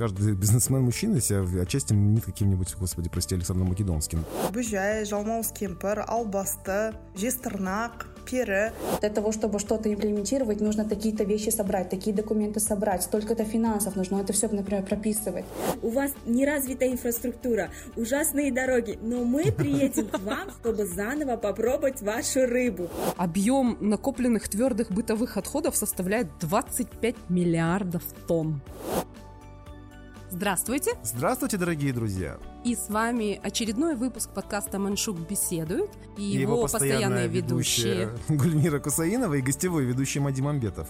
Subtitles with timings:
[0.00, 4.24] каждый бизнесмен-мужчина себя отчасти мнит каким-нибудь, господи, прости, Александром Македонским.
[4.50, 8.72] Бүжай, жалмауыз кемпір, албасты, жестырнақ, пері.
[9.00, 14.20] Для того, чтобы что-то имплементировать, нужно такие-то вещи собрать, такие документы собрать, столько-то финансов нужно
[14.20, 15.44] это все, например, прописывать.
[15.82, 22.46] У вас неразвитая инфраструктура, ужасные дороги, но мы приедем к вам, чтобы заново попробовать вашу
[22.46, 22.88] рыбу.
[23.16, 28.62] Объем накопленных твердых бытовых отходов составляет 25 миллиардов тонн.
[30.32, 30.92] Здравствуйте!
[31.02, 32.38] Здравствуйте, дорогие друзья!
[32.64, 38.10] И с вами очередной выпуск подкаста «Маншук беседует» и, И его, постоянные ведущие.
[38.28, 40.86] Гульмира Кусаинова и гостевой ведущий Мадим Амбетов.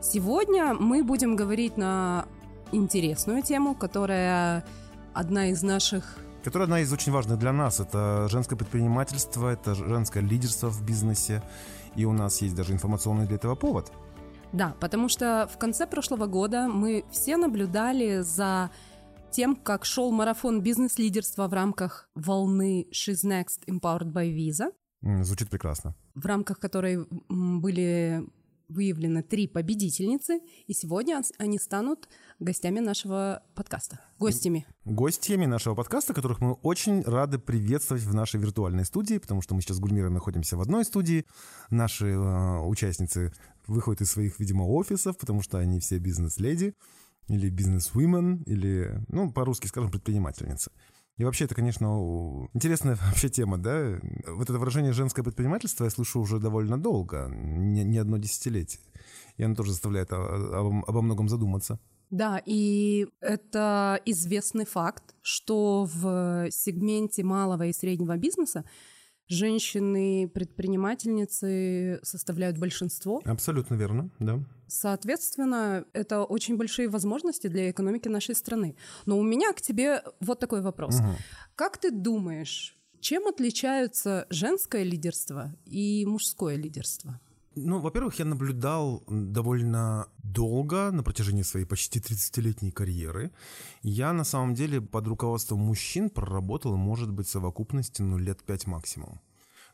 [0.00, 2.24] Сегодня мы будем говорить на
[2.72, 4.64] интересную тему, которая
[5.12, 7.80] одна из наших Которая одна из очень важных для нас.
[7.80, 11.42] Это женское предпринимательство, это женское лидерство в бизнесе.
[11.96, 13.92] И у нас есть даже информационный для этого повод.
[14.52, 18.70] Да, потому что в конце прошлого года мы все наблюдали за
[19.30, 24.72] тем, как шел марафон бизнес-лидерства в рамках волны She's Next Empowered by Visa,
[25.24, 25.94] Звучит прекрасно.
[26.14, 28.26] в рамках которой были
[28.70, 34.00] выявлены три победительницы, и сегодня они станут гостями нашего подкаста.
[34.18, 34.66] Гостями.
[34.84, 39.62] Гостями нашего подкаста, которых мы очень рады приветствовать в нашей виртуальной студии, потому что мы
[39.62, 41.26] сейчас с Гульмирой находимся в одной студии.
[41.70, 43.32] Наши э, участницы
[43.66, 46.74] выходят из своих, видимо, офисов, потому что они все бизнес-леди
[47.28, 50.70] или бизнес-вумен, или, ну, по-русски скажем, предпринимательницы.
[51.20, 54.00] И вообще это, конечно, интересная вообще тема, да?
[54.26, 58.80] Вот это выражение «женское предпринимательство» я слышу уже довольно долго, не, не одно десятилетие.
[59.36, 61.78] И оно тоже заставляет обо- обо многом задуматься.
[62.08, 68.64] Да, и это известный факт, что в сегменте малого и среднего бизнеса
[69.30, 73.22] женщины-предпринимательницы составляют большинство.
[73.24, 74.40] Абсолютно верно, да.
[74.66, 78.74] Соответственно, это очень большие возможности для экономики нашей страны.
[79.06, 81.00] Но у меня к тебе вот такой вопрос.
[81.00, 81.16] Мгм.
[81.54, 87.18] Как ты думаешь, чем отличаются женское лидерство и мужское лидерство?
[87.56, 93.32] Ну, во-первых, я наблюдал довольно долго, на протяжении своей почти 30-летней карьеры.
[93.82, 98.66] Я, на самом деле, под руководством мужчин проработал, может быть, в совокупности, ну, лет пять
[98.66, 99.20] максимум.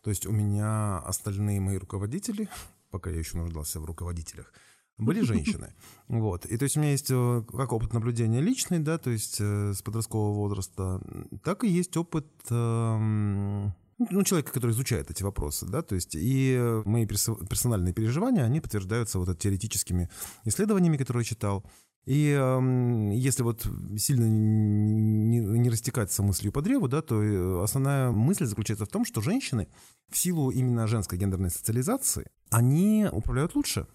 [0.06, 2.48] То есть у меня остальные мои руководители,
[2.92, 4.52] пока я еще нуждался в руководителях,
[4.98, 5.74] были женщины.
[6.06, 6.46] Вот.
[6.46, 9.72] И то есть у меня есть э, как опыт наблюдения личный, да, то есть э,
[9.74, 11.02] с подросткового возраста,
[11.42, 16.54] так и есть опыт эм, ну, человека, который изучает эти вопросы, да, то есть и
[16.56, 20.08] э, мои персо- персональные переживания, они подтверждаются вот теоретическими
[20.44, 21.68] исследованиями, которые я читал.
[22.06, 23.66] И эм, если вот
[23.98, 29.04] сильно не, не растекаться мыслью по древу, да, то э, основная мысль заключается в том,
[29.04, 29.68] что женщины
[30.08, 33.88] в силу именно женской гендерной социализации, они управляют лучше.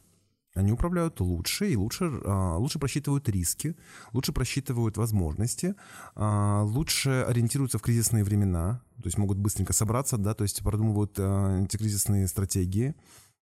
[0.53, 3.77] Они управляют лучше и лучше, а, лучше просчитывают риски,
[4.11, 5.75] лучше просчитывают возможности,
[6.13, 11.17] а, лучше ориентируются в кризисные времена, то есть могут быстренько собраться, да, то есть продумывают
[11.19, 12.95] а, антикризисные стратегии.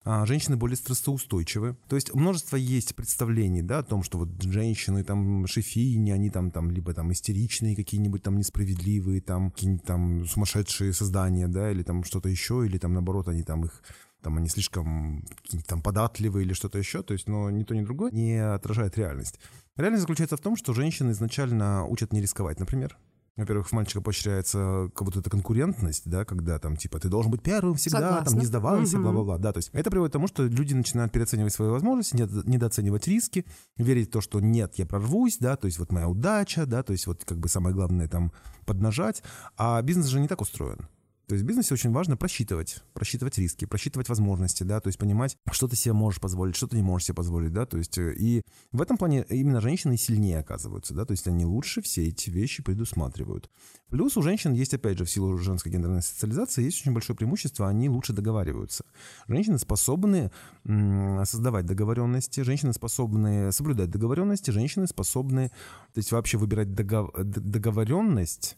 [0.05, 1.77] Женщины более стрессоустойчивы.
[1.87, 6.51] То есть множество есть представлений, да, о том, что вот женщины там шефини, они там,
[6.51, 12.03] там либо там истеричные какие-нибудь там несправедливые, там какие-нибудь там сумасшедшие создания, да, или там
[12.03, 13.83] что-то еще, или там наоборот они там их
[14.21, 15.25] там они слишком
[15.67, 19.39] там податливые или что-то еще, то есть, но ни то, ни другое не отражает реальность.
[19.77, 22.97] Реальность заключается в том, что женщины изначально учат не рисковать, например.
[23.39, 27.41] Во-первых, в мальчика поощряется как будто это конкурентность, да, когда там типа ты должен быть
[27.41, 28.39] первым всегда, там Согласна.
[28.39, 29.03] не сдавайся, Мгм.
[29.03, 29.37] бла-бла-бла.
[29.37, 33.07] Да, то есть это приводит к тому, что люди начинают переоценивать свои возможности, недо- недооценивать
[33.07, 33.45] риски,
[33.77, 36.91] верить в то, что нет, я прорвусь, да, то есть вот моя удача, да, то
[36.91, 38.33] есть вот как бы самое главное там
[38.65, 39.23] поднажать.
[39.57, 40.89] А бизнес же не так устроен.
[41.29, 45.37] То есть в бизнесе очень важно просчитывать, просчитывать риски, просчитывать возможности, да, то есть понимать,
[45.51, 48.15] что ты себе можешь позволить, что ты не можешь себе позволить, да, то есть э,
[48.15, 48.41] и
[48.71, 52.63] в этом плане именно женщины сильнее оказываются, да, то есть они лучше все эти вещи
[52.63, 53.47] предусматривают.
[53.89, 57.69] Плюс у женщин есть, опять же, в силу женской гендерной социализации, есть очень большое преимущество,
[57.69, 58.83] они лучше договариваются.
[59.27, 60.31] Женщины способны
[60.65, 65.49] создавать договоренности, женщины способны соблюдать договоренности, женщины способны,
[65.93, 68.57] то есть вообще выбирать договоренность,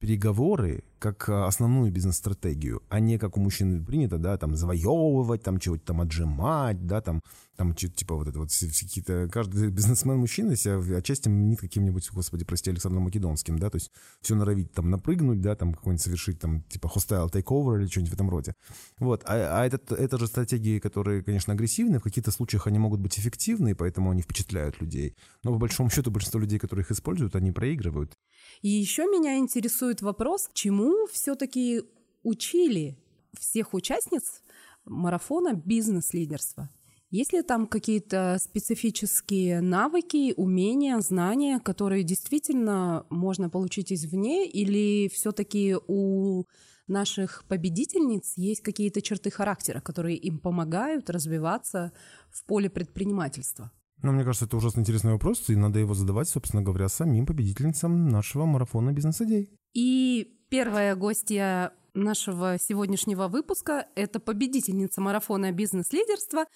[0.00, 5.58] переговоры как а, основную бизнес-стратегию, а не как у мужчин принято, да, там завоевывать, там
[5.58, 7.22] чего-то там отжимать, да, там,
[7.56, 13.04] там типа вот это вот какие-то, каждый бизнесмен-мужчина себя отчасти мнит каким-нибудь, господи, прости, Александром
[13.04, 17.30] Македонским, да, то есть все норовить там напрыгнуть, да, там какой-нибудь совершить там типа hostile
[17.30, 18.54] takeover или что-нибудь в этом роде.
[18.98, 23.00] Вот, а, а это, это же стратегии, которые, конечно, агрессивны, в каких-то случаях они могут
[23.00, 25.16] быть эффективны, поэтому они впечатляют людей.
[25.42, 28.18] Но по большому счету большинство людей, которые их используют, они проигрывают.
[28.60, 31.82] И еще меня интересует вопрос, чему все-таки
[32.22, 32.98] учили
[33.38, 34.42] всех участниц
[34.84, 36.70] марафона бизнес-лидерства.
[37.10, 45.74] Есть ли там какие-то специфические навыки, умения, знания, которые действительно можно получить извне, или все-таки
[45.88, 46.44] у
[46.86, 51.92] наших победительниц есть какие-то черты характера, которые им помогают развиваться
[52.30, 53.72] в поле предпринимательства?
[54.02, 58.08] Ну, мне кажется, это ужасно интересный вопрос, и надо его задавать, собственно говоря, самим победительницам
[58.08, 59.50] нашего марафона бизнес-идей.
[59.74, 66.46] И первая гостья нашего сегодняшнего выпуска– это победительница марафона бизнес-лидерства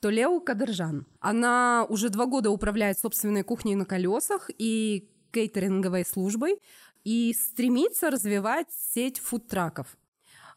[0.00, 1.06] Толеу Кадыржан.
[1.18, 6.58] Она уже два года управляет собственной кухней на колесах и кейтеринговой службой
[7.04, 9.96] и стремится развивать сеть фудтраков.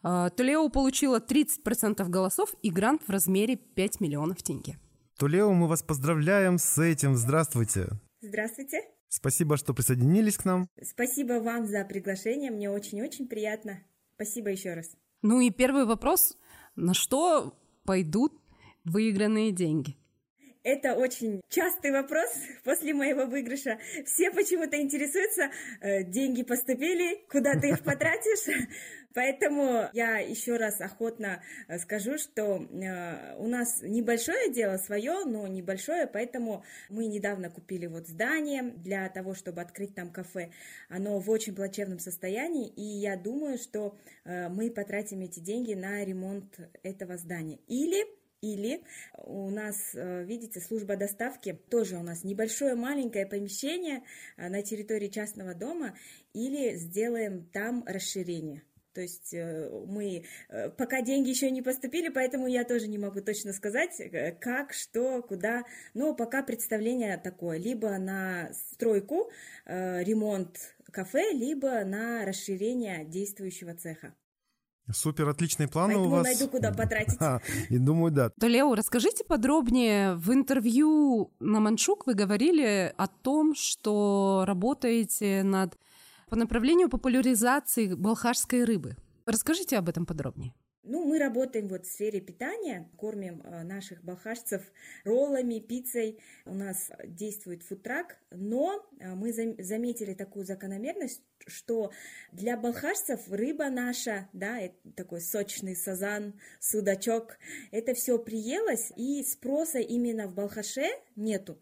[0.04, 4.78] А, Толео получила 30% голосов и грант в размере 5 миллионов тенге.
[5.18, 7.16] Толео, мы вас поздравляем с этим.
[7.16, 7.88] Здравствуйте.
[8.22, 8.82] Здравствуйте.
[9.12, 10.70] Спасибо, что присоединились к нам.
[10.82, 12.50] Спасибо вам за приглашение.
[12.50, 13.84] Мне очень-очень приятно.
[14.16, 14.96] Спасибо еще раз.
[15.22, 16.38] Ну и первый вопрос.
[16.78, 17.54] На что
[17.84, 18.32] пойдут
[18.86, 19.98] выигранные деньги?
[20.64, 22.30] Это очень частый вопрос
[22.64, 23.80] после моего выигрыша.
[24.06, 25.50] Все почему-то интересуются,
[25.82, 28.68] э, деньги поступили, куда ты их потратишь.
[29.14, 35.48] Поэтому я еще раз охотно э, скажу, что э, у нас небольшое дело свое, но
[35.48, 40.52] небольшое, поэтому мы недавно купили вот здание для того, чтобы открыть там кафе.
[40.90, 46.60] Оно в очень плачевном состоянии, и я думаю, что мы потратим эти деньги на ремонт
[46.84, 47.60] этого здания.
[47.68, 48.06] Или
[48.42, 48.84] или
[49.18, 54.04] у нас, э, видите, служба доставки, тоже у нас небольшое маленькое помещение
[54.38, 55.96] э, на территории частного дома,
[56.34, 58.64] или сделаем там расширение.
[58.94, 60.26] То есть э, мы
[60.78, 64.02] пока деньги еще не поступили, поэтому я тоже не могу точно сказать,
[64.42, 65.64] как, что, куда.
[65.94, 69.32] Но пока представление такое: либо на стройку,
[69.66, 70.58] ремонт
[70.92, 74.14] кафе, либо на расширение действующего цеха.
[74.94, 76.24] Супер, отличные планы Поэтому у вас.
[76.24, 77.18] найду, куда потратить.
[77.22, 77.40] А,
[77.70, 78.30] и думаю, да.
[78.30, 80.16] То, Лео, расскажите подробнее.
[80.16, 85.78] В интервью на Маншук вы говорили о том, что работаете над
[86.30, 88.96] по направлению популяризации балхашской рыбы.
[89.26, 90.54] Расскажите об этом подробнее.
[90.84, 94.64] Ну, мы работаем вот в сфере питания, кормим э, наших балхашцев
[95.04, 96.20] роллами, пиццей.
[96.44, 101.92] У нас действует фудтрак, но э, мы заметили такую закономерность, что
[102.32, 104.58] для балхашцев рыба наша, да,
[104.96, 107.38] такой сочный сазан, судачок,
[107.72, 111.60] это все приелось, и спроса именно в Балхаше нету.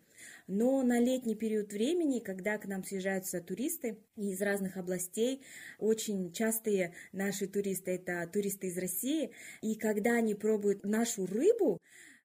[0.51, 5.43] Но на летний период времени, когда к нам съезжаются туристы из разных областей,
[5.77, 9.29] очень частые наши туристы это туристы из России,
[9.61, 11.79] и когда они пробуют нашу рыбу,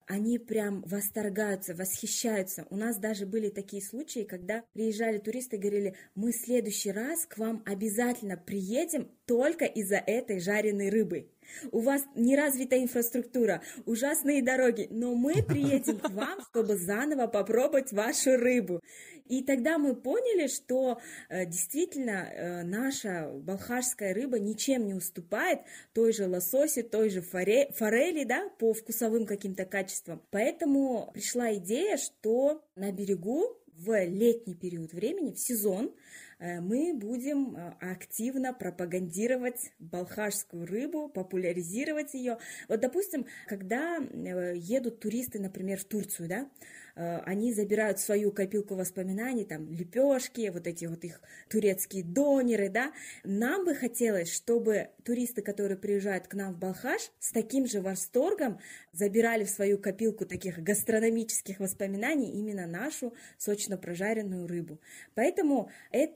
[0.07, 2.65] они прям восторгаются, восхищаются.
[2.71, 7.27] У нас даже были такие случаи, когда приезжали туристы и говорили, мы в следующий раз
[7.27, 11.29] к вам обязательно приедем только из-за этой жареной рыбы.
[11.71, 18.37] У вас неразвитая инфраструктура, ужасные дороги, но мы приедем к вам, чтобы заново попробовать вашу
[18.37, 18.81] рыбу.
[19.27, 20.99] И тогда мы поняли, что
[21.29, 25.61] э, действительно э, наша балхашская рыба ничем не уступает
[25.93, 30.21] той же лососе, той же форе, форели, да, по вкусовым каким-то качествам.
[30.29, 35.91] Поэтому пришла идея, что на берегу в летний период времени, в сезон,
[36.39, 42.37] мы будем э, активно пропагандировать балхашскую рыбу, популяризировать ее.
[42.67, 46.49] Вот, допустим, когда э, едут туристы, например, в Турцию, да,
[46.95, 52.93] Э, они забирают свою копилку воспоминаний, там, лепешки, вот эти вот их турецкие донеры, да.
[53.23, 58.59] Нам бы хотелось, чтобы туристы, которые приезжают к нам в Балхаш, с таким же восторгом
[58.93, 64.79] забирали в свою копилку таких гастрономических воспоминаний именно нашу сочно прожаренную рыбу.
[65.15, 65.69] Поэтому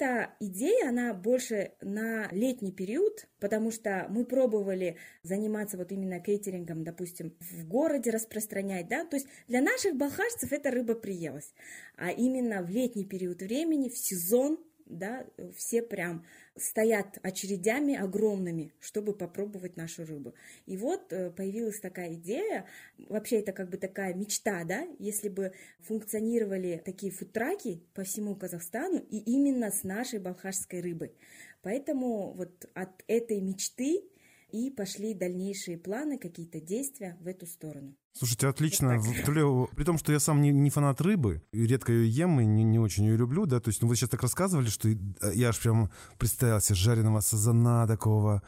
[0.10, 6.84] эта идея, она больше на летний период, потому что мы пробовали заниматься вот именно кейтерингом,
[6.84, 11.54] допустим, в городе распространять, да, то есть для наших балхашцев это рыба приелась,
[11.98, 14.60] а именно в летний период времени, в сезон,
[14.90, 16.26] да, все прям
[16.58, 20.34] стоят очередями огромными, чтобы попробовать нашу рыбу.
[20.66, 22.66] И вот э, появилась такая идея,
[22.98, 28.98] вообще это как бы такая мечта, да, если бы функционировали такие фудтраки по всему Казахстану
[28.98, 31.14] и именно с нашей балхашской рыбой.
[31.62, 34.04] Поэтому вот от этой мечты
[34.52, 37.96] и пошли дальнейшие планы, какие-то действия в эту сторону.
[38.14, 38.98] Слушайте, отлично.
[38.98, 42.46] Вот при том, что я сам не, не фанат рыбы, и редко ее ем и
[42.46, 44.90] не, не очень ее люблю, да, то есть, ну вы сейчас так рассказывали, что
[45.34, 48.42] я аж прям представил себе жареного сазана такого,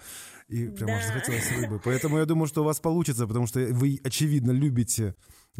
[0.48, 0.98] и прям да.
[0.98, 1.80] аж захотелось рыбы.
[1.84, 5.16] Поэтому я думаю, что у вас получится, потому что вы, очевидно, любите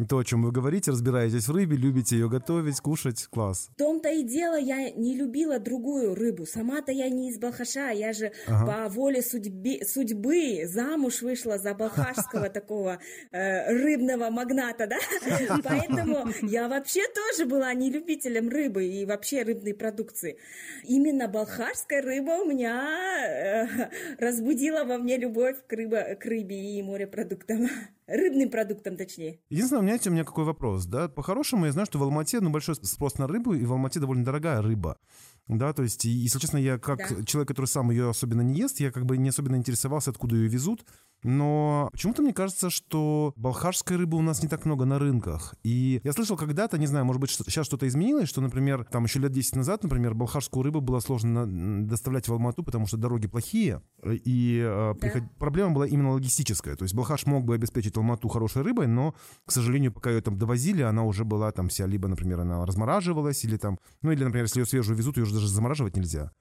[0.08, 3.68] то, о чем вы говорите, разбираетесь в рыбе, любите ее готовить, кушать, класс.
[3.74, 6.46] В том-то и дело, я не любила другую рыбу.
[6.46, 8.66] Сама-то я не из Балхаша, я же ага.
[8.66, 13.00] по воле судьбе, судьбы замуж вышла за балхашского такого
[13.32, 14.96] э, рыбного магната, да?
[15.62, 20.38] Поэтому я вообще тоже была не любителем рыбы и вообще рыбной продукции.
[20.84, 22.88] Именно балхашская рыба у меня
[23.28, 23.66] э,
[24.18, 27.68] разбудила во мне любовь к, рыба, к рыбе и морепродуктам.
[28.06, 29.40] Рыбным продуктам, точнее.
[29.48, 31.08] Единственное, у меня, у меня какой вопрос, да?
[31.08, 34.24] По-хорошему, я знаю, что в Алмате, ну, большой спрос на рыбу, и в Алмате довольно
[34.24, 34.98] дорогая рыба.
[35.46, 37.24] Да, то есть, если честно, я как да.
[37.24, 40.48] человек, который сам ее особенно не ест, я как бы не особенно интересовался, откуда ее
[40.48, 40.84] везут.
[41.22, 45.54] Но почему-то мне кажется, что балхашской рыбы у нас не так много на рынках.
[45.62, 49.04] И я слышал когда-то, не знаю, может быть, что, сейчас что-то изменилось, что, например, там
[49.04, 51.46] еще лет 10 назад, например, балхашскую рыбу было сложно
[51.86, 53.82] доставлять в Алмату, потому что дороги плохие.
[54.04, 55.00] И э, да.
[55.00, 55.22] приход...
[55.38, 56.76] проблема была именно логистическая.
[56.76, 59.14] То есть Балхаш мог бы обеспечить Алмату хорошей рыбой, но,
[59.46, 63.44] к сожалению, пока ее там довозили, она уже была там вся, либо, например, она размораживалась,
[63.44, 66.32] или там, ну или, например, если ее свежую везут, ее уже даже замораживать нельзя.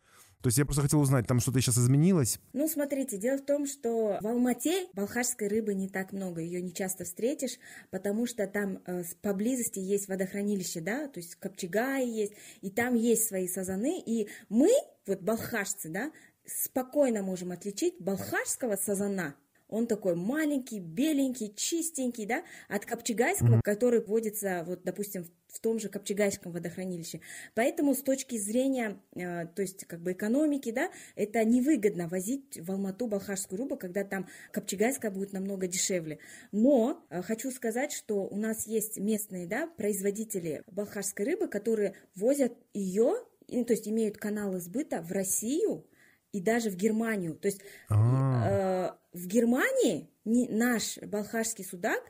[0.41, 2.39] То есть я просто хотел узнать, там что-то сейчас изменилось?
[2.53, 6.73] Ну, смотрите, дело в том, что в Алмате балхашской рыбы не так много, ее не
[6.73, 7.59] часто встретишь,
[7.91, 13.27] потому что там э, поблизости есть водохранилище, да, то есть Копчегаи есть, и там есть
[13.27, 14.69] свои сазаны, и мы,
[15.05, 16.11] вот балхашцы, да,
[16.45, 19.35] спокойно можем отличить балхашского сазана
[19.71, 23.61] он такой маленький, беленький, чистенький, да, от копчегайского, mm-hmm.
[23.63, 27.21] который водится, вот, допустим, в том же Копчегайском водохранилище.
[27.55, 32.71] Поэтому с точки зрения, э, то есть как бы экономики, да, это невыгодно возить в
[32.71, 36.19] Алмату балхашскую рыбу, когда там Копчегайская будет намного дешевле.
[36.51, 42.53] Но э, хочу сказать, что у нас есть местные, да, производители балхашской рыбы, которые возят
[42.73, 43.15] ее,
[43.47, 45.85] то есть имеют каналы сбыта в Россию,
[46.31, 47.35] и даже в Германию.
[47.35, 52.01] То есть э, в Германии не, наш балхашский судак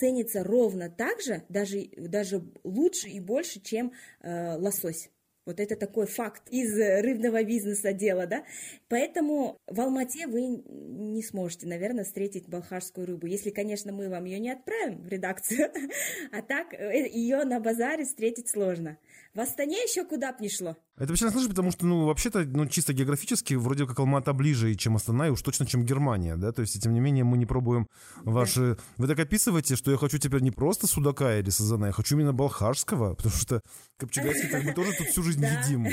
[0.00, 3.92] ценится ровно так же, даже, даже лучше и больше, чем
[4.22, 5.10] э, лосось.
[5.46, 8.44] Вот это такой факт из рыбного бизнеса дела, да.
[8.88, 13.26] Поэтому в Алмате вы не сможете, наверное, встретить балхашскую рыбу.
[13.26, 15.70] Если, конечно, мы вам ее не отправим в редакцию,
[16.32, 18.98] а так э, ее на базаре встретить сложно.
[19.32, 20.76] В Астане еще куда б ни шло.
[20.96, 24.96] Это вообще слышишь, потому что, ну, вообще-то, ну, чисто географически, вроде как Алмата ближе, чем
[24.96, 27.46] Астана, и уж точно, чем Германия, да, то есть, и, тем не менее, мы не
[27.46, 27.86] пробуем
[28.24, 28.76] ваши...
[28.96, 32.32] Вы так описываете, что я хочу теперь не просто судака или сазана, я хочу именно
[32.32, 33.62] балхашского, потому что
[33.98, 35.86] копчегайский как бы тоже тут всю жизнь едим.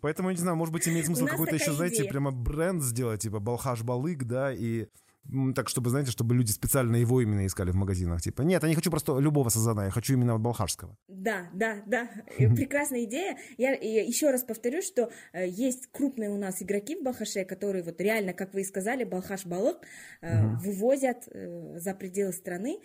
[0.00, 3.40] Поэтому, я не знаю, может быть, имеет смысл какой-то еще, знаете, прямо бренд сделать, типа
[3.40, 4.86] Балхаш Балык, да, и
[5.54, 8.20] так, чтобы, знаете, чтобы люди специально его именно искали в магазинах.
[8.20, 10.96] Типа, нет, я не хочу просто любого сазана, я хочу именно балхашского.
[11.08, 13.36] Да, да, да, прекрасная идея.
[13.58, 17.84] Я, я еще раз повторю, что э, есть крупные у нас игроки в Балхаше, которые
[17.84, 19.78] вот реально, как вы и сказали, Балхаш Балык
[20.20, 22.80] э, вывозят э, за пределы страны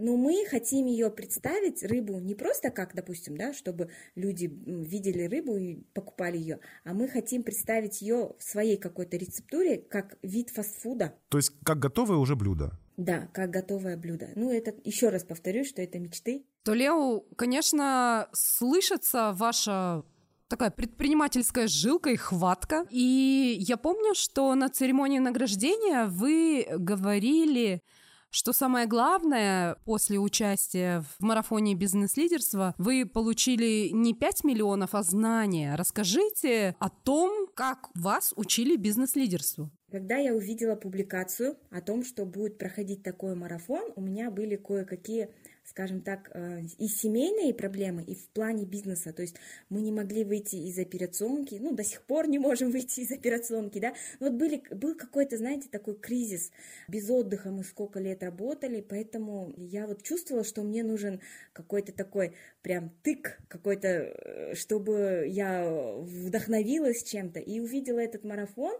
[0.00, 5.56] но мы хотим ее представить, рыбу, не просто как, допустим, да, чтобы люди видели рыбу
[5.56, 11.14] и покупали ее, а мы хотим представить ее в своей какой-то рецептуре как вид фастфуда.
[11.28, 12.72] То есть как готовое уже блюдо?
[12.96, 14.28] Да, как готовое блюдо.
[14.34, 16.44] Ну, это еще раз повторюсь, что это мечты.
[16.64, 20.04] То, Лео, конечно, слышится ваша
[20.48, 22.86] такая предпринимательская жилка и хватка.
[22.90, 27.82] И я помню, что на церемонии награждения вы говорили
[28.30, 35.74] что самое главное, после участия в марафоне бизнес-лидерства вы получили не 5 миллионов, а знания.
[35.76, 39.70] Расскажите о том, как вас учили бизнес-лидерству.
[39.90, 45.30] Когда я увидела публикацию о том, что будет проходить такой марафон, у меня были кое-какие
[45.64, 49.12] скажем так, э, и семейные проблемы, и в плане бизнеса.
[49.12, 49.36] То есть
[49.68, 53.78] мы не могли выйти из операционки, ну, до сих пор не можем выйти из операционки,
[53.78, 53.94] да.
[54.18, 56.50] вот были, был какой-то, знаете, такой кризис.
[56.88, 61.20] Без отдыха мы сколько лет работали, поэтому я вот чувствовала, что мне нужен
[61.52, 68.74] какой-то такой прям тык, какой-то, э, чтобы я вдохновилась чем-то и увидела этот марафон.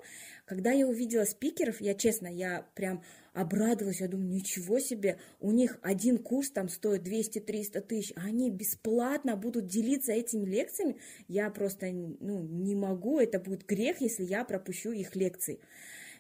[0.44, 5.78] Когда я увидела спикеров, я честно, я прям обрадовалась, я думаю, ничего себе, у них
[5.82, 10.96] один курс там стоит 200-300 тысяч, а они бесплатно будут делиться этими лекциями,
[11.28, 15.60] я просто ну, не могу, это будет грех, если я пропущу их лекции.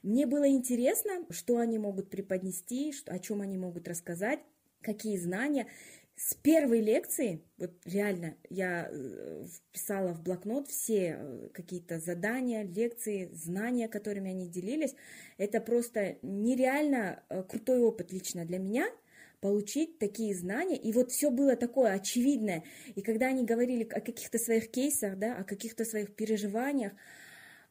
[0.02, 4.40] Мне было интересно, что они могут преподнести, о чем они могут рассказать,
[4.80, 5.66] какие знания.
[6.22, 13.30] С первой лекции, вот реально, я э, вписала в блокнот все э, какие-то задания, лекции,
[13.32, 14.94] знания, которыми они делились.
[15.38, 18.86] Это просто нереально э, крутой опыт лично для меня
[19.40, 20.76] получить такие знания.
[20.76, 22.64] И вот все было такое очевидное.
[22.94, 26.92] И когда они говорили о каких-то своих кейсах, да, о каких-то своих переживаниях,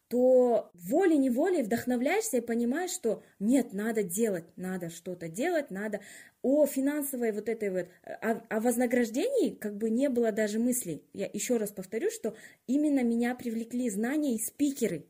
[0.10, 6.02] то волей-неволей вдохновляешься и понимаешь, что нет, надо делать, надо что-то делать, надо
[6.42, 11.04] о финансовой вот этой вот, о, о вознаграждении как бы не было даже мыслей.
[11.14, 12.36] Я еще раз повторю, что
[12.66, 15.06] именно меня привлекли знания и спикеры.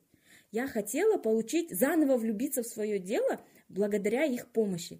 [0.52, 3.40] Я хотела получить, заново влюбиться в свое дело
[3.70, 5.00] благодаря их помощи.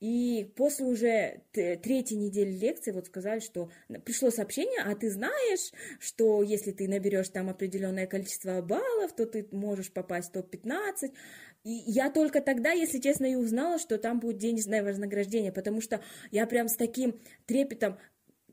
[0.00, 3.70] И после уже третьей недели лекции вот сказали, что
[4.04, 9.48] пришло сообщение, а ты знаешь, что если ты наберешь там определенное количество баллов, то ты
[9.52, 11.12] можешь попасть в топ-15.
[11.64, 16.02] И я только тогда, если честно, и узнала, что там будет денежное вознаграждение, потому что
[16.30, 17.98] я прям с таким трепетом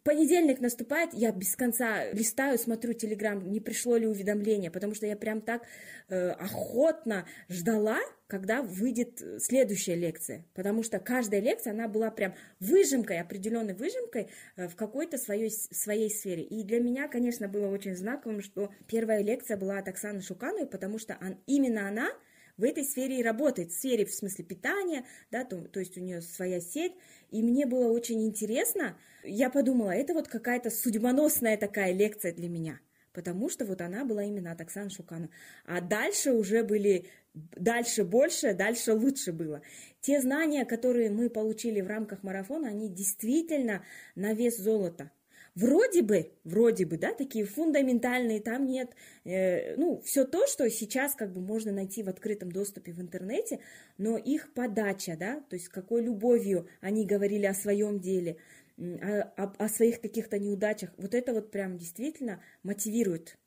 [0.04, 5.16] понедельник наступает, я без конца листаю, смотрю телеграм, не пришло ли уведомление, потому что я
[5.16, 5.64] прям так
[6.10, 13.20] э, охотно ждала, когда выйдет следующая лекция, потому что каждая лекция, она была прям выжимкой,
[13.20, 16.44] определенной выжимкой э, в какой-то своей, своей сфере.
[16.44, 21.00] И для меня, конечно, было очень знаковым, что первая лекция была от Оксаны Шукановой, потому
[21.00, 22.10] что он, именно она
[22.58, 26.02] в этой сфере и работает, в сфере, в смысле питания, да, то, то есть у
[26.02, 26.94] нее своя сеть,
[27.32, 32.80] и мне было очень интересно, я подумала, это вот какая-то судьбоносная такая лекция для меня,
[33.12, 35.30] потому что вот она была именно от Оксаны Шукана.
[35.66, 39.62] А дальше уже были, дальше больше, дальше лучше было.
[40.02, 43.84] Те знания, которые мы получили в рамках марафона, они действительно
[44.16, 45.12] на вес золота
[45.56, 48.92] вроде бы, вроде бы, да, такие фундаментальные, там нет,
[49.24, 53.60] э, ну, все то, что сейчас как бы можно найти в открытом доступе в интернете,
[53.98, 58.38] но их подача, да, то есть какой любовью они говорили о своем деле,
[58.78, 63.38] о, о, о своих каких-то неудачах, вот это вот прям действительно мотивирует.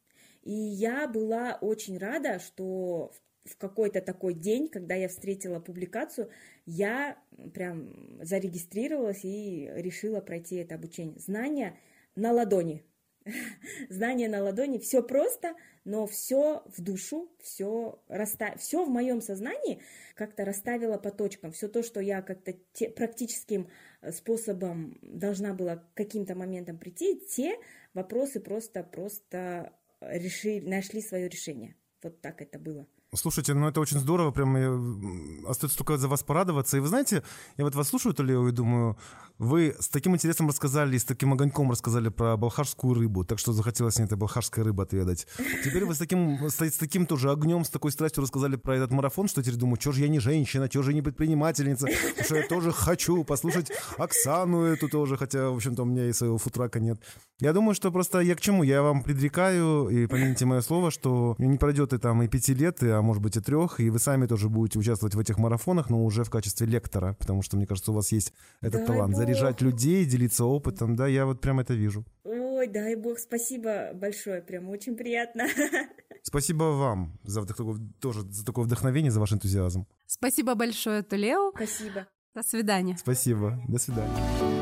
[0.42, 3.10] И я была очень рада, что
[3.44, 6.30] в какой-то такой день, когда я встретила публикацию,
[6.66, 7.18] я
[7.54, 11.18] прям зарегистрировалась и решила пройти это обучение.
[11.18, 11.76] Знания
[12.16, 12.84] на ладони.
[13.88, 15.54] Знание на ладони, все просто,
[15.84, 18.56] но все в душу, все, расста...
[18.58, 19.82] все в моем сознании
[20.14, 21.52] как-то расставило по точкам.
[21.52, 22.88] Все то, что я как-то те...
[22.88, 23.68] практическим
[24.00, 27.56] э, способом должна была каким-то моментом прийти, те
[27.94, 31.76] вопросы просто, просто решили, нашли свое решение.
[32.02, 32.86] Вот так это было.
[33.16, 36.76] Слушайте, ну это очень здорово, прям остается только за вас порадоваться.
[36.76, 37.22] И вы знаете,
[37.56, 38.96] я вот вас слушаю, Толео, и думаю,
[39.38, 43.96] вы с таким интересом рассказали, с таким огоньком рассказали про балхарскую рыбу, так что захотелось
[43.98, 45.26] мне этой балхарской рыбы отведать.
[45.64, 48.92] Теперь вы с таким, с, с таким тоже огнем, с такой страстью рассказали про этот
[48.92, 51.86] марафон, что теперь думаю, что же я не женщина, что же я не предпринимательница,
[52.22, 56.38] что я тоже хочу послушать Оксану эту тоже, хотя, в общем-то, у меня и своего
[56.38, 56.98] футрака нет.
[57.40, 58.62] Я думаю, что просто я к чему?
[58.62, 62.82] Я вам предрекаю, и помяните мое слово, что не пройдет и там и пяти лет,
[62.82, 66.04] а может быть и трех, и вы сами тоже будете участвовать в этих марафонах, но
[66.04, 69.22] уже в качестве лектора, потому что, мне кажется, у вас есть этот Дай талант бог.
[69.22, 72.04] заряжать людей, делиться опытом, да, я вот прям это вижу.
[72.24, 75.46] Ой, дай бог, спасибо большое, прям очень приятно.
[76.22, 79.86] Спасибо вам за вот такое, тоже за такое вдохновение, за ваш энтузиазм.
[80.06, 81.52] Спасибо большое, Тулео.
[81.54, 82.08] Спасибо.
[82.34, 82.96] До свидания.
[82.98, 83.62] Спасибо.
[83.68, 84.55] До свидания.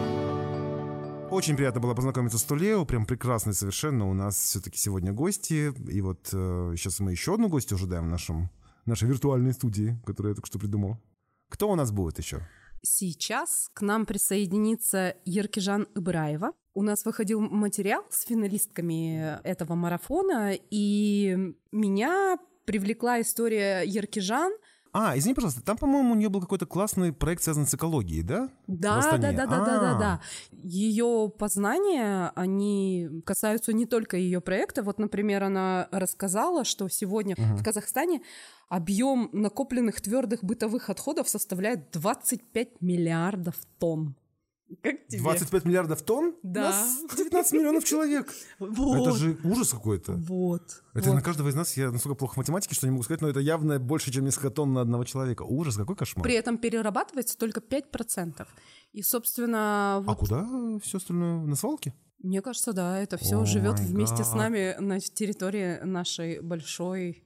[1.34, 4.08] Очень приятно было познакомиться с Тулео, прям прекрасный совершенно.
[4.08, 8.08] У нас все-таки сегодня гости, и вот э, сейчас мы еще одну гостью ожидаем в
[8.08, 8.50] нашем,
[8.86, 10.96] нашей виртуальной студии, которую я только что придумал.
[11.48, 12.46] Кто у нас будет еще?
[12.82, 16.52] Сейчас к нам присоединится Еркижан Ибраева.
[16.72, 24.52] У нас выходил материал с финалистками этого марафона, и меня привлекла история Еркижан–
[24.96, 28.48] а, извини, пожалуйста, там, по-моему, у нее был какой-то классный проект, связанный с экологией, да?
[28.68, 30.20] Да, да, да, да, да, да, да.
[30.52, 34.84] Ее познания, они касаются не только ее проекта.
[34.84, 37.56] Вот, например, она рассказала, что сегодня угу.
[37.56, 38.22] в Казахстане
[38.68, 44.14] объем накопленных твердых бытовых отходов составляет 25 миллиардов тонн.
[44.82, 45.20] Как тебе?
[45.20, 46.34] 25 миллиардов тонн?
[46.42, 46.70] Да.
[46.70, 48.32] Нас 19 миллионов человек.
[48.58, 49.08] Вот.
[49.08, 50.12] Это же ужас какой-то.
[50.12, 50.82] Вот.
[50.94, 51.16] Это вот.
[51.16, 53.40] на каждого из нас, я настолько плохо в математике, что не могу сказать, но это
[53.40, 55.42] явно больше, чем несколько тонн на одного человека.
[55.42, 56.22] Ужас, какой кошмар.
[56.22, 58.46] При этом перерабатывается только 5%.
[58.92, 60.02] И, собственно...
[60.04, 60.12] Вот...
[60.12, 60.46] А куда
[60.82, 61.44] все остальное?
[61.44, 61.94] На свалке?
[62.24, 64.24] Мне кажется, да, это все oh живет вместе God.
[64.24, 67.22] с нами на территории нашей большой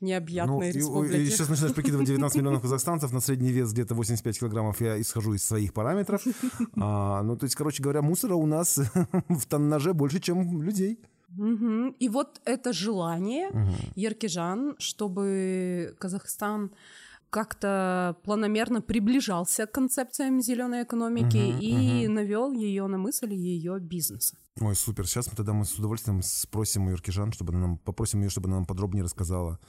[0.00, 1.16] необъятной ну, республики.
[1.16, 4.80] И, и сейчас начинаешь прикидывать 19 миллионов казахстанцев на средний вес где-то 85 килограммов.
[4.80, 6.22] Я исхожу из своих параметров.
[6.82, 8.78] А, ну, то есть, короче говоря, мусора у нас
[9.28, 10.98] в тоннаже больше, чем людей.
[11.36, 11.96] Угу.
[11.98, 13.74] И вот это желание угу.
[13.94, 16.70] Еркижан, чтобы Казахстан
[17.30, 22.08] как-то планомерно приближался к концепциям зеленой экономики uh-huh, и uh-huh.
[22.08, 24.36] навел ее на мысль ее бизнеса.
[24.60, 25.06] Ой, супер.
[25.06, 28.48] Сейчас мы тогда мы с удовольствием спросим у Юркижан, чтобы она нам попросим ее, чтобы
[28.48, 29.60] она нам подробнее рассказала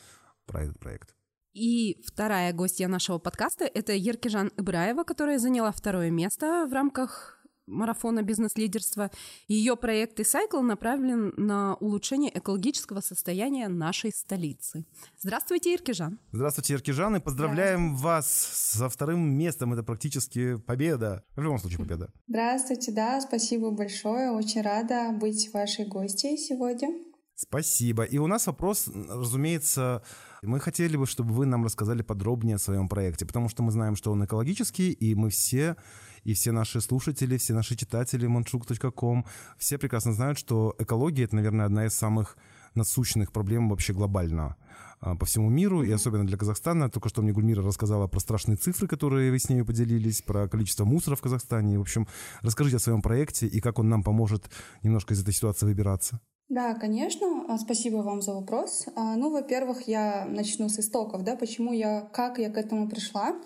[0.52, 1.16] про этот проект.
[1.54, 8.22] И вторая гостья нашего подкаста— это Еркижан Ибраева, которая заняла второе место в рамках марафона
[8.22, 9.12] бизнес-лидерства.
[9.48, 14.86] Ее проект «Recycle» направлен на улучшение экологического состояния нашей столицы.
[15.18, 16.20] Здравствуйте, Иркижан.
[16.32, 19.74] Здравствуйте, Иркижан, и поздравляем вас со вторым местом.
[19.74, 21.24] Это практически победа.
[21.36, 22.12] В любом случае победа.
[22.28, 24.32] Здравствуйте, да, спасибо большое.
[24.32, 26.90] Очень рада быть вашей гостьей сегодня.
[27.42, 28.04] Спасибо.
[28.04, 30.04] И у нас вопрос, разумеется,
[30.44, 33.96] мы хотели бы, чтобы вы нам рассказали подробнее о своем проекте, потому что мы знаем,
[33.96, 35.76] что он экологический, и мы все,
[36.24, 39.26] и все наши слушатели, все наши читатели monchuk.com,
[39.58, 42.38] все прекрасно знают, что экология— это, наверное, одна из самых
[42.76, 44.56] насущных проблем вообще глобально
[45.00, 46.92] а, по всему миру, и особенно для Казахстана.
[46.92, 50.86] Только что мне Гульмира рассказала про страшные цифры, которые вы с ней поделились, про количество
[50.86, 51.80] мусора в Казахстане.
[51.80, 52.08] В общем,
[52.42, 54.52] расскажите о своем проекте и как он нам поможет
[54.84, 56.22] немножко из этой ситуации выбираться.
[56.52, 57.46] Да, конечно.
[57.48, 58.86] А, спасибо вам за вопрос.
[58.98, 63.38] А, ну, во-первых, я начну с истоков, да, почему я, как я к этому пришла.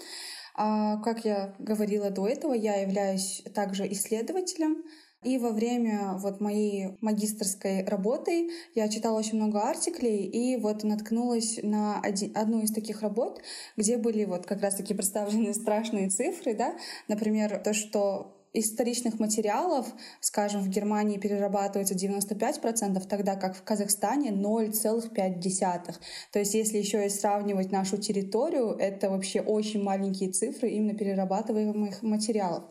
[0.56, 4.84] А, как я говорила до этого, я являюсь также исследователем,
[5.24, 11.60] и во время вот моей магистрской работы я читала очень много артиклей и вот наткнулась
[11.62, 13.40] на один, одну из таких работ,
[13.78, 16.76] где были вот как раз-таки представлены страшные цифры, да,
[17.08, 19.88] например, то, что из материалов,
[20.22, 25.96] скажем, в Германии перерабатывается 95%, тогда как в Казахстане 0,5%.
[26.32, 32.02] То есть если еще и сравнивать нашу территорию, это вообще очень маленькие цифры именно перерабатываемых
[32.02, 32.64] материалов.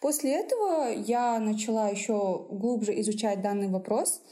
[0.00, 4.22] После этого я начала еще глубже изучать данный вопрос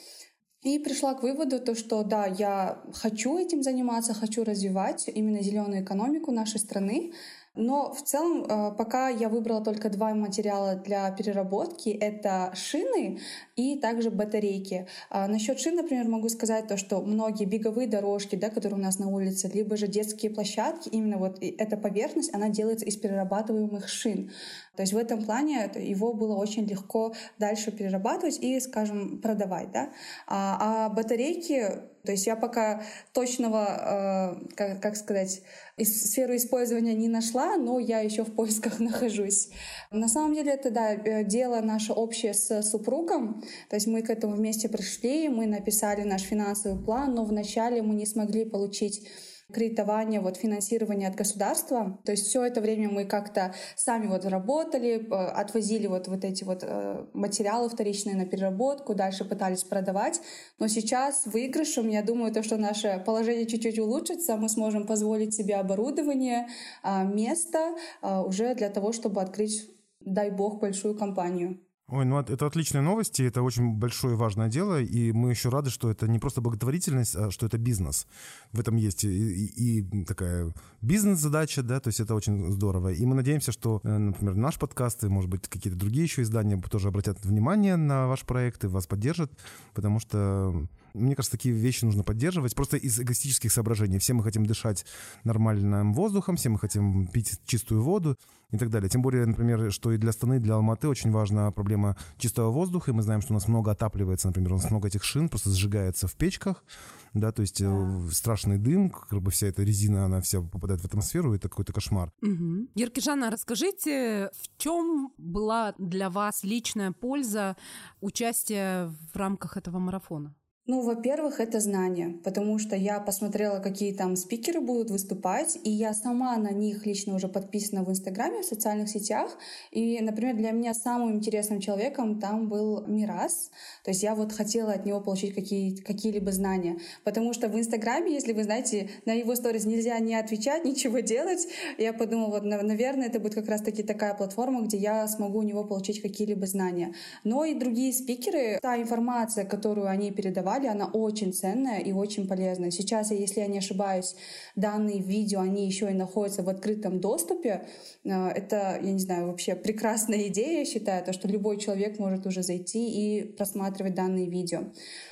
[0.62, 5.84] и пришла к выводу, то, что да, я хочу этим заниматься, хочу развивать именно зеленую
[5.84, 7.12] экономику нашей страны,
[7.56, 11.88] но в целом э, пока я выбрала только два материала для переработки.
[11.88, 13.18] Это шины
[13.56, 14.86] и также батарейки.
[15.10, 18.98] А насчет шин, например, могу сказать то, что многие беговые дорожки, да, которые у нас
[18.98, 24.30] на улице, либо же детские площадки, именно вот эта поверхность, она делается из перерабатываемых шин.
[24.76, 29.72] То есть в этом плане его было очень легко дальше перерабатывать и, скажем, продавать.
[29.72, 29.90] Да?
[30.26, 31.64] А, а батарейки,
[32.04, 35.42] то есть я пока точного, э, как, как сказать,
[35.82, 39.48] сферу использования не нашла, но я еще в поисках нахожусь.
[39.90, 43.42] На самом деле это, да, э, дело наше общее с супругом.
[43.68, 47.94] То есть мы к этому вместе пришли, мы написали наш финансовый план, но вначале мы
[47.94, 49.08] не смогли получить
[49.52, 51.98] кредитование, вот финансирование от государства.
[52.04, 56.42] То есть все это время мы как-то сами вот работали, э, отвозили вот, вот эти
[56.44, 60.20] вот э, материалы вторичные на переработку, дальше пытались продавать.
[60.58, 65.56] Но сейчас выигрышем, я думаю, то, что наше положение чуть-чуть улучшится, мы сможем позволить себе
[65.56, 66.48] оборудование,
[66.82, 71.65] а, место а, уже для того, чтобы открыть, дай бог, большую компанию.
[71.88, 75.70] Ой, ну это отличные новости, это очень большое и важное дело, и мы еще рады,
[75.70, 78.08] что это не просто благотворительность, а что это бизнес.
[78.50, 82.92] В этом есть и, и, и такая бизнес-задача, да, то есть это очень здорово.
[82.92, 86.60] И мы надеемся, что, э, например, наш подкаст и, может быть, какие-то другие еще издания
[86.60, 89.30] тоже обратят внимание на ваш проект и вас поддержат,
[89.72, 93.98] потому что мне кажется, такие вещи нужно поддерживать просто из эгоистических соображений.
[93.98, 94.84] Все мы хотим дышать
[95.24, 98.16] нормальным воздухом, все мы хотим пить чистую воду
[98.50, 98.88] и так далее.
[98.88, 102.90] Тем более, например, что и для страны, для Алматы очень важна проблема чистого воздуха.
[102.90, 105.50] И мы знаем, что у нас много отапливается, например, у нас много этих шин просто
[105.50, 106.64] сжигается в печках,
[107.12, 108.00] да, то есть да.
[108.12, 111.72] страшный дым, как бы вся эта резина, она вся попадает в атмосферу, и это какой-то
[111.72, 112.12] кошмар.
[112.22, 112.68] Угу.
[112.74, 117.56] Еркижана, расскажите, в чем была для вас личная польза
[118.00, 120.34] участия в рамках этого марафона?
[120.68, 125.94] Ну, во-первых, это знание, потому что я посмотрела, какие там спикеры будут выступать, и я
[125.94, 129.38] сама на них лично уже подписана в Инстаграме, в социальных сетях.
[129.70, 133.50] И, например, для меня самым интересным человеком там был Мирас.
[133.84, 136.80] То есть я вот хотела от него получить какие- какие-либо знания.
[137.04, 141.46] Потому что в Инстаграме, если вы знаете, на его сторис нельзя не отвечать, ничего делать.
[141.78, 145.62] Я подумала, вот, наверное, это будет как раз-таки такая платформа, где я смогу у него
[145.62, 146.92] получить какие-либо знания.
[147.22, 152.26] Но и другие спикеры, та информация, которую они передавали, давали, она очень ценная и очень
[152.26, 152.70] полезная.
[152.70, 154.14] Сейчас, если я не ошибаюсь,
[154.56, 157.66] данные видео, они еще и находятся в открытом доступе.
[158.04, 162.26] Э, это, я не знаю, вообще прекрасная идея, я считаю, то, что любой человек может
[162.26, 164.64] уже зайти и просматривать данные видео.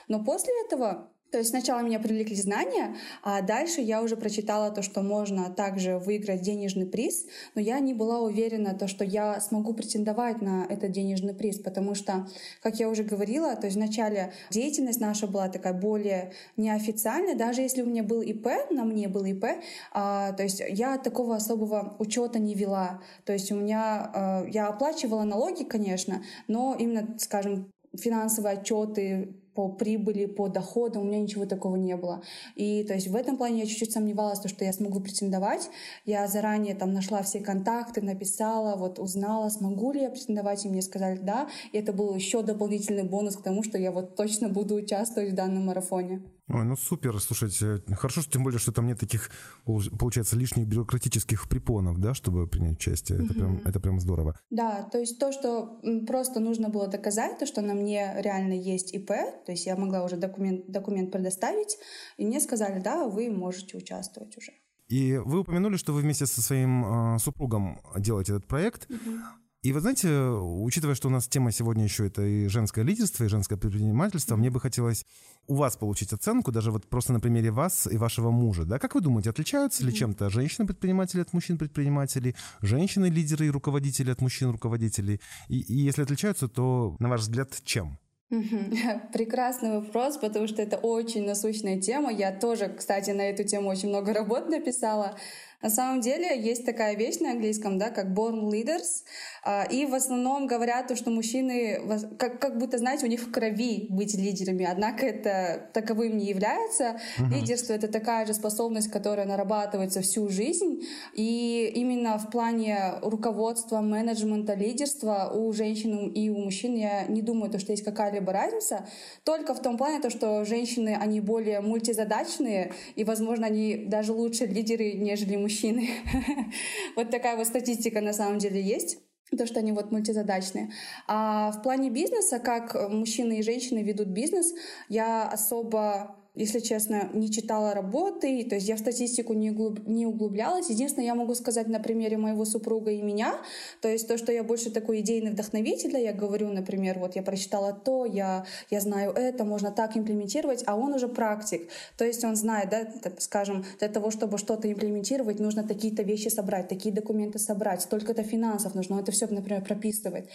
[0.08, 2.94] Но после этого то есть сначала меня привлекли знания,
[3.24, 7.92] а дальше я уже прочитала то, что можно также выиграть денежный приз, но я не
[7.92, 12.28] была уверена, то, что я смогу претендовать на этот денежный приз, потому что,
[12.62, 17.82] как я уже говорила, то есть вначале деятельность наша была такая более неофициальная, даже если
[17.82, 19.44] у меня был ИП, на мне был ИП,
[19.90, 24.68] а, то есть я такого особого учета не вела, то есть у меня, а, я
[24.68, 31.46] оплачивала налоги, конечно, но именно, скажем, финансовые отчеты по прибыли, по доходам, у меня ничего
[31.46, 32.22] такого не было.
[32.56, 35.70] И то есть в этом плане я чуть-чуть сомневалась, то, что я смогу претендовать.
[36.04, 40.82] Я заранее там нашла все контакты, написала, вот узнала, смогу ли я претендовать, и мне
[40.82, 41.48] сказали да.
[41.72, 45.34] И это был еще дополнительный бонус к тому, что я вот точно буду участвовать в
[45.34, 46.22] данном марафоне.
[46.48, 49.30] Ой, ну супер, слушайте, хорошо, что тем более, что там нет таких,
[49.64, 53.24] получается, лишних бюрократических препонов, да, чтобы принять участие.
[53.24, 54.38] Это, прям, это прям здорово.
[54.50, 58.92] Да, то есть то, что просто нужно было доказать, то, что на мне реально есть
[58.92, 61.78] ИП, то есть я могла уже документ, документ предоставить,
[62.18, 64.52] и мне сказали, да, вы можете участвовать уже.
[64.88, 68.90] И вы упомянули, что вы вместе со своим э, супругом делаете этот проект.
[68.90, 69.18] Угу.
[69.64, 73.28] И вы знаете, учитывая, что у нас тема сегодня еще это и женское лидерство, и
[73.28, 75.06] женское предпринимательство, мне бы хотелось
[75.46, 78.64] у вас получить оценку, даже вот просто на примере вас и вашего мужа.
[78.64, 78.78] Да?
[78.78, 85.20] Как вы думаете, отличаются ли чем-то женщины-предприниматели от мужчин-предпринимателей, женщины-лидеры и руководители от мужчин-руководителей?
[85.48, 87.98] И, и если отличаются, то, на ваш взгляд, чем?
[89.12, 92.10] Прекрасный вопрос, потому что это очень насущная тема.
[92.10, 95.16] Я тоже, кстати, на эту тему очень много работ написала.
[95.62, 99.04] На самом деле есть такая вещь на английском, да, как born leaders,
[99.42, 101.80] а, и в основном говорят, что мужчины,
[102.18, 107.00] как, как будто, знаете, у них в крови быть лидерами, однако это таковым не является.
[107.18, 107.34] Uh-huh.
[107.34, 110.82] Лидерство— это такая же способность, которая нарабатывается всю жизнь,
[111.14, 117.50] и именно в плане руководства, менеджмента, лидерства у женщин и у мужчин я не думаю,
[117.50, 118.86] то, что есть какая-либо разница,
[119.24, 124.44] только в том плане, то, что женщины, они более мультизадачные, и, возможно, они даже лучше
[124.44, 125.88] лидеры, нежели мужчины мужчины.
[126.96, 128.98] вот такая вот статистика на самом деле есть
[129.36, 130.70] то, что они вот мультизадачные.
[131.08, 134.52] А в плане бизнеса, как мужчины и женщины ведут бизнес,
[134.88, 140.04] я особо если честно, не читала работы, то есть я в статистику не, углуб, не
[140.04, 140.68] углублялась.
[140.68, 143.36] Единственное, я могу сказать на примере моего супруга и меня,
[143.80, 147.72] то есть то, что я больше такой идейный вдохновитель, я говорю, например, вот я прочитала
[147.72, 151.68] то, я, я знаю это, можно так имплементировать, а он уже практик.
[151.96, 156.68] То есть он знает, да, скажем, для того, чтобы что-то имплементировать, нужно такие-то вещи собрать,
[156.68, 160.28] такие документы собрать, столько-то финансов нужно это все, например, прописывать.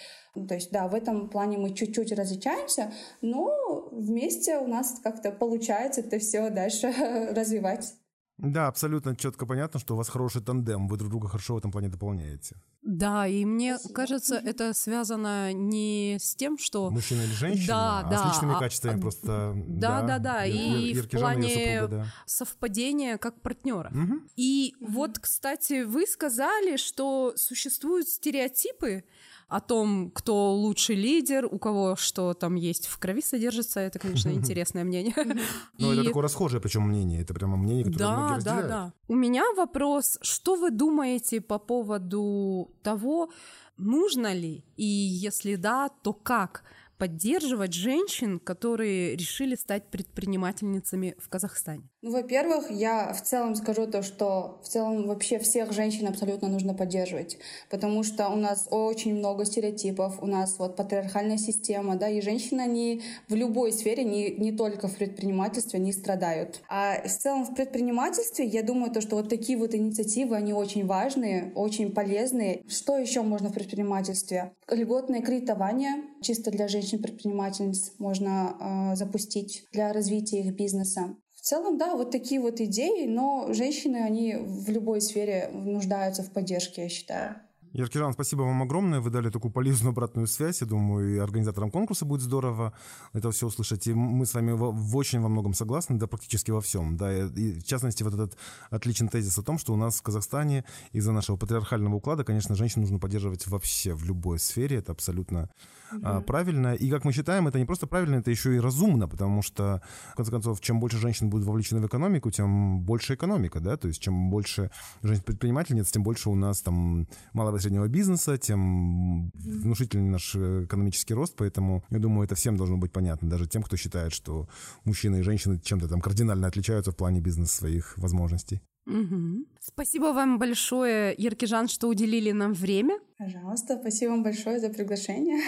[0.48, 3.69] То есть, да, в этом плане мы чуть-чуть различаемся, но
[4.00, 6.92] вместе у нас как-то получается это все дальше
[7.36, 7.94] развивать.
[8.40, 11.72] Да, абсолютно четко понятно, что у вас хороший тандем, вы друг друга хорошо в этом
[11.72, 12.56] плане дополняете.
[12.82, 13.94] Да, и мне Спасибо.
[13.94, 16.90] кажется, это связано не с тем, что...
[16.90, 19.54] Мужчина или женщина, да, а да, с личными а, качествами а, просто...
[19.68, 20.46] Да, да, да, да.
[20.46, 22.06] и в плане супруга, да.
[22.26, 23.92] совпадения как партнера.
[23.94, 24.22] Угу.
[24.38, 24.92] И угу.
[24.94, 29.04] вот, кстати, вы сказали, что существуют стереотипы,
[29.50, 34.30] о том, кто лучший лидер, у кого что там есть в крови содержится, это, конечно,
[34.34, 35.14] интересное мнение.
[35.78, 38.94] Ну, это такое расхожее, причем мнение, это прямо мнение, которое Да, да, да.
[39.08, 43.32] У меня вопрос, что вы думаете по поводу того,
[43.78, 46.64] нужно ли, и если да, то как
[47.00, 51.90] поддерживать женщин, которые решили стать предпринимательницами в Казахстане?
[52.02, 56.74] Ну, во-первых, я в целом скажу то, что в целом вообще всех женщин абсолютно нужно
[56.74, 57.38] поддерживать,
[57.70, 62.62] потому что у нас очень много стереотипов, у нас вот патриархальная система, да, и женщины,
[62.62, 66.62] они в любой сфере, не, не только в предпринимательстве, не страдают.
[66.70, 70.86] А в целом в предпринимательстве, я думаю, то, что вот такие вот инициативы, они очень
[70.86, 72.64] важные, очень полезные.
[72.68, 74.52] Что еще можно в предпринимательстве?
[74.70, 81.16] Льготное кредитование чисто для женщин-предпринимательниц можно э, запустить для развития их бизнеса.
[81.36, 86.32] В целом, да, вот такие вот идеи, но женщины, они в любой сфере нуждаются в
[86.32, 87.36] поддержке, я считаю.
[87.74, 89.00] Еркиран, спасибо вам огромное.
[89.00, 90.62] Вы дали такую полезную обратную связь.
[90.62, 92.74] Я думаю, и организаторам конкурса будет здорово
[93.14, 93.86] это все услышать.
[93.88, 96.98] И мы с вами в очень во многом согласны, да, практически во всем.
[96.98, 98.38] Да, и в частности, вот этот
[98.72, 102.82] отличный тезис о том, что у нас в Казахстане из-за нашего патриархального уклада, конечно, женщин
[102.82, 104.78] нужно поддерживать вообще в любой сфере.
[104.78, 105.50] Это абсолютно
[105.92, 106.22] угу.
[106.22, 106.74] правильно.
[106.74, 109.82] И, как мы считаем, это не просто правильно, это еще и разумно, потому что,
[110.14, 113.88] в конце концов, чем больше женщин будет вовлечены в экономику, тем больше экономика, да, то
[113.88, 114.72] есть чем больше
[115.04, 121.36] женщин-предпринимательниц, тем больше у нас там малого и среднего бизнеса, тем внушительнее наш экономический рост,
[121.38, 124.48] поэтому, я думаю, это всем должно быть понятно, даже тем, кто считает, что
[124.86, 128.62] мужчины и женщины чем-то там кардинально отличаются в плане бизнеса своих возможностей.
[128.88, 129.46] Угу.
[129.74, 133.00] Спасибо вам большое, Еркижан, что уделили нам время.
[133.18, 135.40] Пожалуйста, спасибо вам большое за приглашение.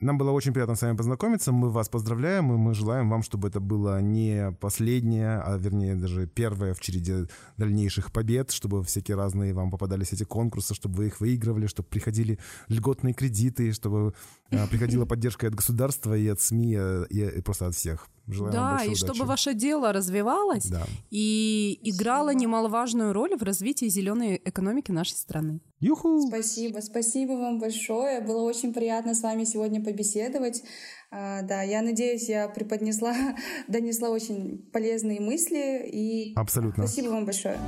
[0.00, 1.52] Нам было очень приятно с вами познакомиться.
[1.52, 6.26] Мы вас поздравляем, и мы желаем вам, чтобы это было не последнее, а вернее даже
[6.26, 7.26] первое в череде
[7.58, 12.38] дальнейших побед, чтобы всякие разные вам попадались эти конкурсы, чтобы вы их выигрывали, чтобы приходили
[12.68, 14.14] льготные кредиты, чтобы
[14.50, 16.78] а, приходила поддержка от государства и от СМИ,
[17.10, 18.08] и просто от всех.
[18.26, 18.98] Желаем да, вам и удачи.
[19.04, 20.82] чтобы ваше дело развивалось Да.
[21.10, 25.60] и играло немаловажную роль в развитии зеленой экономики нашей страны.
[25.80, 26.22] Юху!
[26.28, 28.20] Спасибо, спасибо вам большое.
[28.20, 30.62] Было очень приятно с вами сегодня побеседовать.
[31.10, 33.14] А, да, я надеюсь, я преподнесла,
[33.68, 36.86] донесла очень полезные мысли и Абсолютно.
[36.86, 37.58] спасибо вам большое.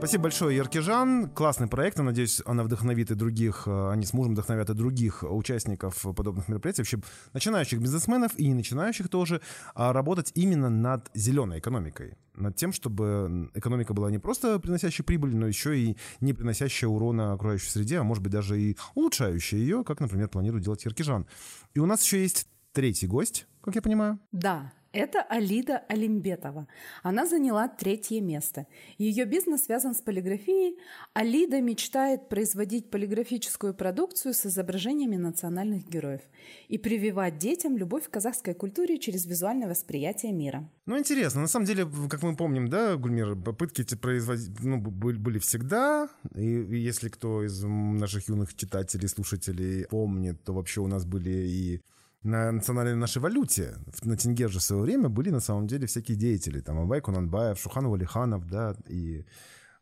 [0.00, 1.28] Спасибо большое, Яркижан.
[1.28, 1.98] Классный проект.
[1.98, 6.48] Я надеюсь, она вдохновит и других, э, они с мужем вдохновят и других участников подобных
[6.48, 7.00] мероприятий, вообще
[7.34, 9.42] начинающих бизнесменов и не начинающих тоже,
[9.74, 12.16] а работать именно над зеленой экономикой.
[12.34, 17.34] Над тем, чтобы экономика была не просто приносящей прибыль, но еще и не приносящая урона
[17.34, 21.26] окружающей среде, а может быть даже и улучшающая ее, как, например, планирует делать Яркижан.
[21.74, 24.18] И у нас еще есть третий гость, как я понимаю.
[24.32, 26.66] Да, это Алида Алимбетова.
[27.02, 28.66] Она заняла третье место.
[28.98, 30.78] Ее бизнес связан с полиграфией.
[31.14, 36.22] Алида мечтает производить полиграфическую продукцию с изображениями национальных героев
[36.68, 40.68] и прививать детям любовь к казахской культуре через визуальное восприятие мира.
[40.86, 41.42] Ну, интересно.
[41.42, 46.08] На самом деле, как мы помним, да, Гульмир, попытки эти производить ну, были всегда.
[46.34, 51.80] И если кто из наших юных читателей, слушателей помнит, то вообще у нас были и
[52.22, 56.16] на национальной нашей валюте, на тенге же в свое время были на самом деле всякие
[56.16, 56.60] деятели.
[56.60, 59.24] Там Абай Кунанбаев, Шокан Валиханов, да, и...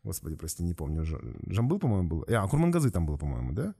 [0.03, 1.03] Господи, прости, не помню.
[1.47, 2.25] Жамбыл, по-моему, был.
[2.29, 3.75] А, Курмангазы там был, по-моему, да?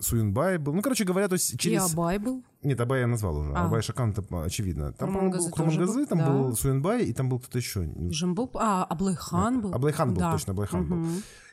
[0.00, 0.72] Суюнбай был.
[0.72, 1.90] Ну, короче говоря, то есть через...
[1.90, 2.44] И Абай был.
[2.62, 3.52] Нет, Абай я назвал уже.
[3.52, 3.66] А.
[3.66, 4.92] Абай, Шокан, очевидно.
[4.92, 6.30] Там, Курмангазы Курмангазы, там да.
[6.30, 7.84] был Суюнбай, и там был кто-то еще.
[7.84, 8.50] И Жамбыл.
[8.54, 9.74] А, Аблайхан был.
[9.74, 10.32] Аблайхан был, Да.
[10.32, 11.06] точно, Аблайхан был.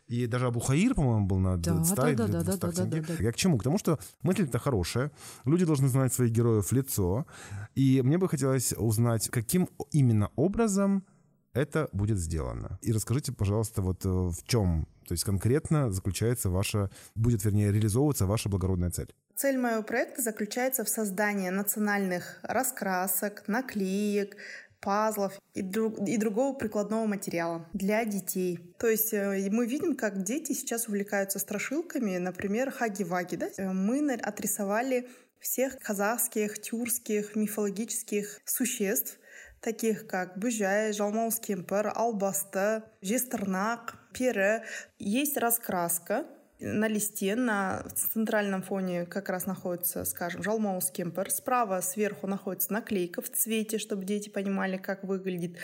[0.08, 3.02] И даже Абулхаир, по-моему, был на Да, 100 да, да, да, 200 да, да, да,
[3.02, 3.24] да.
[3.24, 3.58] Я к чему?
[3.58, 5.12] К тому, что мысль-то хорошая.
[5.46, 7.26] Люди должны знать своих героев в лицо.
[7.74, 11.06] И мне бы хотелось узнать, каким именно образом
[11.54, 12.78] это будет сделано.
[12.82, 18.26] И расскажите, пожалуйста, вот э, в чем, то есть конкретно заключается ваша, будет, вернее, реализовываться
[18.26, 19.14] ваша благородная цель.
[19.36, 24.36] Цель моего проекта заключается в создании национальных раскрасок, наклеек,
[24.80, 28.60] пазлов и, друг- и другого прикладного материала для детей.
[28.80, 33.36] То есть э, мы видим, как дети сейчас увлекаются страшилками, например, хаги-ваги.
[33.38, 33.48] Да?
[33.58, 35.08] Э, Мы отрисовали
[35.40, 39.20] всех казахских, тюркских, мифологических существ,
[39.62, 44.64] таких как Бюжай, Жалмаус Кемпер, Албасты, Жестернак, Пере.
[45.00, 46.26] Есть раскраска,
[46.60, 51.30] на листе на центральном фоне как раз находится, скажем, Жалмаус Кемпер.
[51.30, 55.58] Справа сверху находится наклейка в цвете, чтобы дети понимали, как выглядит.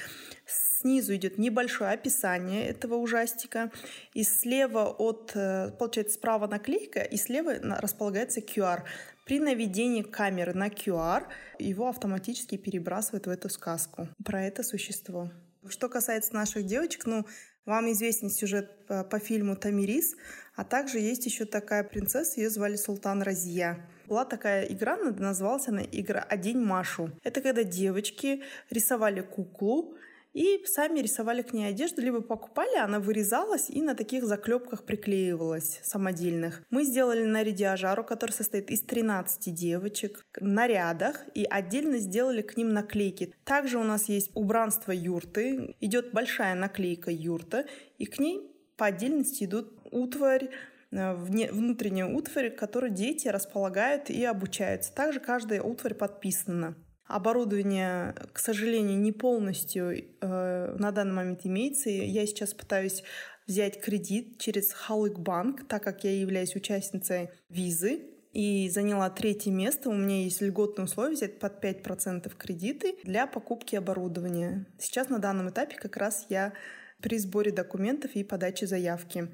[0.45, 3.71] Снизу идет небольшое описание этого ужастика.
[4.13, 8.84] И слева от, э, получается, справа наклейка, и слева располагается QR.
[9.25, 11.23] При наведении камеры на QR
[11.60, 15.32] его автоматически перебрасывает в эту сказку про это существо.
[15.69, 17.25] Что касается наших девочек, ну,
[17.65, 20.15] вам известен сюжет по, фильму «Тамирис»,
[20.56, 23.88] а также есть еще такая принцесса, ее звали Султан Разия.
[24.08, 27.12] Была такая игра, называлась она игра «Одень Машу».
[27.24, 29.95] Это когда девочки рисовали куклу,
[30.33, 35.79] и сами рисовали к ней одежду, либо покупали, она вырезалась и на таких заклепках приклеивалась
[35.83, 36.63] самодельных.
[36.69, 43.33] Мы сделали нарядиажару, который состоит из 13 девочек, нарядах, и отдельно сделали к ним наклейки.
[43.43, 47.65] Также у нас есть убранство юрты, идет большая наклейка юрта,
[47.97, 50.49] и к ней по отдельности идут утварь,
[50.91, 54.93] э, внутренняя утварь, которую дети располагают и обучаются.
[54.93, 56.75] Также каждая утварь подписана.
[57.07, 61.89] Оборудование, к сожалению, не полностью э, на данный момент имеется.
[61.89, 63.03] Я сейчас пытаюсь
[63.47, 69.89] взять кредит через Халык банк, так как я являюсь участницей визы и заняла третье место.
[69.89, 74.65] У меня есть льготные условия взять под 5% кредиты для покупки оборудования.
[74.79, 76.53] Сейчас на данном этапе как раз я
[77.01, 79.27] при сборе документов и подаче заявки.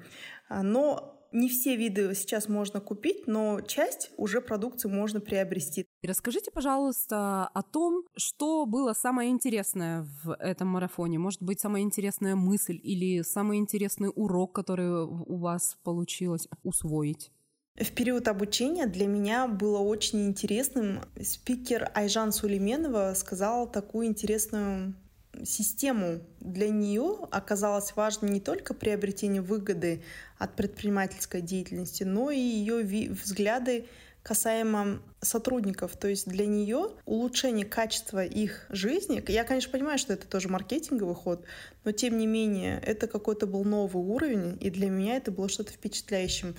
[0.48, 5.86] А, Но не все виды сейчас можно купить, но часть уже продукции можно приобрести.
[6.02, 11.18] И расскажите, пожалуйста, о том, что было самое интересное в этом марафоне.
[11.18, 17.30] Может быть, самая интересная мысль или самый интересный урок, который у вас получилось усвоить.
[17.76, 21.00] В период обучения для меня было очень интересным.
[21.22, 24.94] Спикер Айжан Сулейменова сказала такую интересную
[25.44, 26.20] систему.
[26.40, 30.02] Для нее оказалось важно не только приобретение выгоды
[30.38, 33.86] от предпринимательской деятельности, но и ее взгляды
[34.22, 35.96] касаемо сотрудников.
[35.96, 41.14] То есть для нее улучшение качества их жизни, я, конечно, понимаю, что это тоже маркетинговый
[41.14, 41.44] ход,
[41.84, 45.72] но тем не менее это какой-то был новый уровень, и для меня это было что-то
[45.72, 46.56] впечатляющим.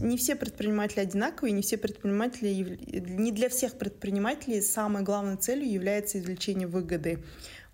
[0.00, 2.48] Не все предприниматели одинаковые, не все предприниматели,
[3.08, 7.22] не для всех предпринимателей самой главной целью является извлечение выгоды.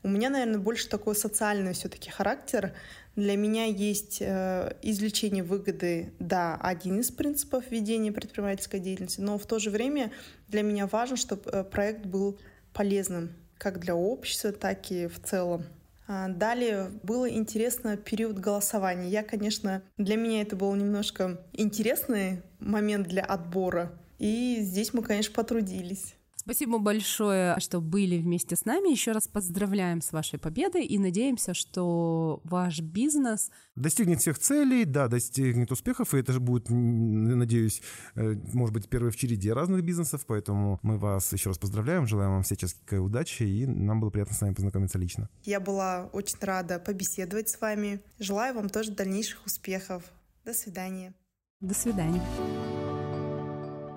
[0.02, 2.72] У меня, наверное, больше такой социальный все-таки характер.
[3.16, 9.46] Для меня есть э, извлечение выгоды, да, один из принципов ведения предпринимательской деятельности, но в
[9.46, 10.12] то же время
[10.46, 12.38] для меня важно, чтобы э, проект был
[12.72, 15.64] полезным как для общества, так и в целом.
[16.06, 19.08] А, далее было интересно период голосования.
[19.08, 23.92] Я, конечно, для меня это был немножко интересный момент для отбора.
[24.18, 26.14] И здесь мы, конечно, потрудились.
[26.48, 28.90] Спасибо большое, что были вместе с нами.
[28.90, 35.08] Еще раз поздравляем с вашей победой и надеемся, что ваш бизнес достигнет всех целей, да,
[35.08, 37.82] достигнет успехов, и это же будет, надеюсь,
[38.14, 42.30] э, может быть, первый в череде разных бизнесов, поэтому мы вас еще раз поздравляем, желаем
[42.30, 45.28] вам всяческой удачи, и нам было приятно с вами познакомиться лично.
[45.44, 48.00] Я была очень рада побеседовать с вами.
[48.18, 50.02] Желаю вам тоже дальнейших успехов.
[50.46, 51.12] До свидания.
[51.60, 52.22] До свидания.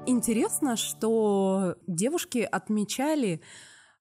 [0.08, 3.42] Интересно, что девушки отмечали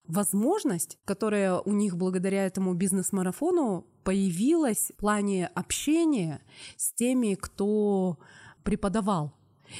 [0.07, 6.41] возможность, которая у них благодаря этому бизнес-марафону появилась в плане общения
[6.75, 8.17] с теми, кто
[8.63, 9.37] преподавал.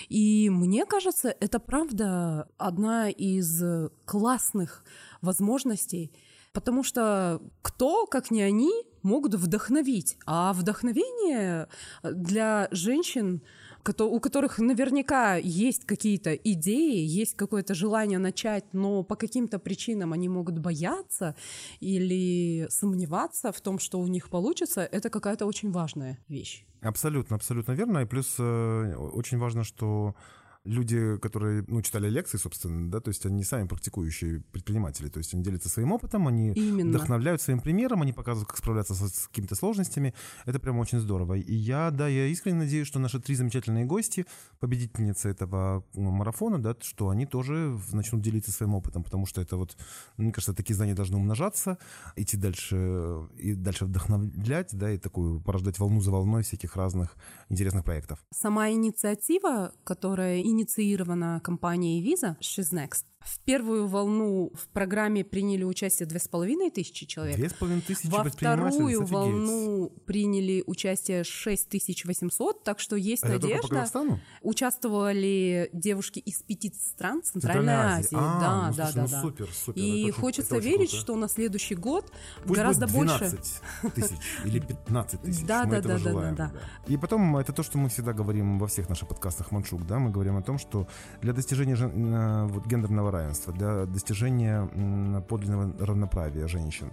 [0.09, 3.61] И мне кажется, это правда одна из
[4.05, 4.85] классных
[5.21, 6.13] возможностей,
[6.53, 10.17] потому что кто, как не они, могут вдохновить.
[10.25, 11.67] А вдохновение
[12.03, 13.41] для женщин
[13.83, 20.29] у которых наверняка есть какие-то идеи, есть какое-то желание начать, но по каким-то причинам они
[20.29, 21.35] могут бояться
[21.79, 26.65] или сомневаться в том, что у них получится, это какая-то очень важная вещь.
[26.81, 27.99] Абсолютно, абсолютно верно.
[27.99, 30.15] И плюс э, очень важно, что
[30.63, 35.33] люди, которые ну, читали лекции, собственно, да, то есть они сами практикующие предприниматели, то есть
[35.33, 36.89] они делятся своим опытом, они Именно.
[36.91, 40.13] вдохновляют своим примером, они показывают, как справляться с, с какими-то сложностями.
[40.45, 41.33] Это прям очень здорово.
[41.35, 44.25] И я, да, я искренне надеюсь, что наши три замечательные гости,
[44.59, 49.57] победительницы этого ну, марафона, да, что они тоже начнут делиться своим опытом, потому что это
[49.57, 49.75] вот,
[50.17, 51.77] мне кажется, такие знания должны умножаться,
[52.15, 57.15] идти дальше и дальше вдохновлять, да, и такую порождать волну за волной всяких разных
[57.49, 58.23] интересных проектов.
[58.31, 66.07] Сама инициатива, которая инициирована компанией Visa, She's Next, в первую волну в программе приняли участие
[66.07, 67.37] две с половиной тысячи человек.
[67.37, 73.61] Две с половиной тысячи Во вторую волну приняли участие 6800, так что есть Это надежда.
[73.61, 74.19] По Казахстану?
[74.41, 78.15] Участвовали девушки из пяти стран Центральной, Азии.
[78.15, 79.21] А, да, ну, да, слушай, да, ну, да.
[79.21, 79.81] Супер, супер.
[79.81, 81.01] И это хочется верить, круто.
[81.01, 82.11] что на следующий год
[82.43, 83.39] Пусть гораздо будет 12
[83.81, 83.95] больше.
[83.95, 84.15] тысяч
[84.45, 85.45] или 15 тысяч.
[85.45, 86.51] Да, мы да, этого да, да, желаем, да,
[86.87, 90.09] И потом, это то, что мы всегда говорим во всех наших подкастах Маншук, да, мы
[90.09, 90.87] говорим о том, что
[91.21, 92.13] для достижения жен...
[92.13, 96.91] Э, вот, гендерного равенства, для достижения подлинного равноправия женщин.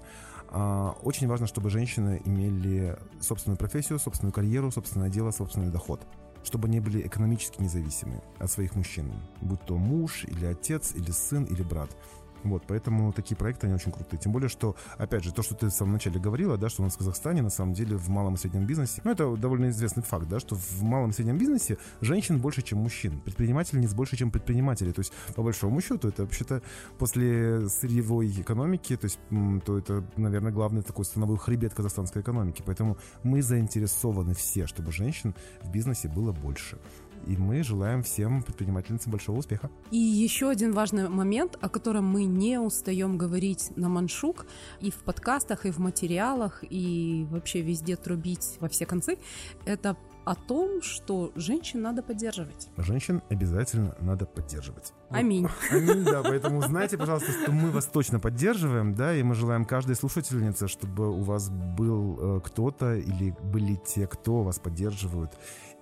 [0.50, 6.06] А, очень важно, чтобы женщины имели собственную профессию, собственную карьеру, собственное дело, собственный доход
[6.44, 9.12] чтобы они были экономически независимы от своих мужчин,
[9.42, 11.90] будь то муж или отец, или сын, или брат.
[12.44, 14.20] Вот, поэтому такие проекты, они очень крутые.
[14.20, 16.84] Тем более, что, опять же, то, что ты в самом начале говорила, да, что у
[16.84, 20.02] нас в Казахстане, на самом деле, в малом и среднем бизнесе, ну, это довольно известный
[20.02, 24.30] факт, да, что в малом и среднем бизнесе женщин больше, чем мужчин, предпринимательниц больше, чем
[24.30, 24.92] предпринимателей.
[24.92, 26.62] То есть, по большому счету, это вообще-то
[26.98, 29.18] после сырьевой экономики, то есть,
[29.64, 32.62] то это, наверное, главный такой становой хребет казахстанской экономики.
[32.64, 36.78] Поэтому мы заинтересованы все, чтобы женщин в бизнесе было больше.
[37.28, 39.70] И мы желаем всем предпринимательницам большого успеха.
[39.90, 44.46] И еще один важный момент, о котором мы не устаем говорить на Маншук
[44.80, 49.18] и в подкастах, и в материалах, и вообще везде трубить во все концы,
[49.66, 49.96] это
[50.28, 52.68] о том, что женщин надо поддерживать.
[52.76, 54.92] Женщин обязательно надо поддерживать.
[55.08, 55.48] Аминь.
[55.70, 56.22] Аминь, да.
[56.22, 61.10] Поэтому знайте, пожалуйста, что мы вас точно поддерживаем, да, и мы желаем каждой слушательнице, чтобы
[61.10, 65.32] у вас был э, кто-то или были те, кто вас поддерживают.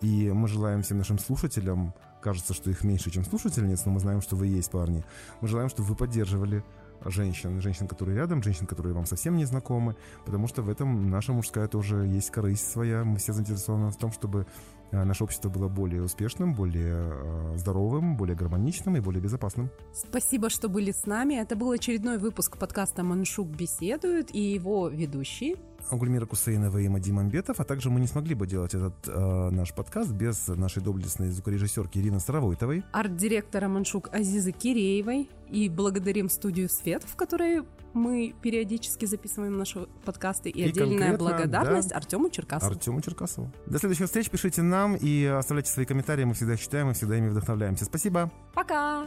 [0.01, 4.20] И мы желаем всем нашим слушателям, кажется, что их меньше, чем слушательниц, но мы знаем,
[4.20, 5.05] что вы есть парни.
[5.40, 6.62] Мы желаем, чтобы вы поддерживали
[7.05, 11.32] женщин, женщин, которые рядом, женщин, которые вам совсем не знакомы, потому что в этом наша
[11.32, 13.05] мужская тоже есть корысть своя.
[13.05, 14.47] Мы все заинтересованы в том, чтобы
[14.90, 19.70] э, наше общество было более успешным, более э, здоровым, более гармоничным и более безопасным.
[19.94, 21.34] Спасибо, что были с нами.
[21.34, 25.57] Это был очередной выпуск подкаста «Маншук беседует» и его ведущие
[25.91, 29.72] Гульмира Кусейнова и Мадим Амбетов, а также мы не смогли бы делать этот э, наш
[29.72, 32.84] подкаст без нашей доблестной звукорежиссерки Ирины Старовойтовой.
[32.93, 35.28] Арт-директора Маншук Азизы Киреевой.
[35.51, 37.62] И благодарим студию «Свет», в которой
[37.95, 40.51] мы периодически записываем наши подкасты.
[40.51, 42.72] И, и отдельная благодарность да, Артему Черкасову.
[42.72, 43.53] Артему Черкасову.
[43.66, 44.28] До следующих встреч.
[44.28, 46.24] Пишите нам и оставляйте свои комментарии.
[46.24, 47.84] Мы всегда читаем и всегда ими вдохновляемся.
[47.84, 48.32] Спасибо.
[48.55, 49.07] Пока.